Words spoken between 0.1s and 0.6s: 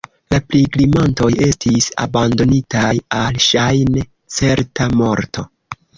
La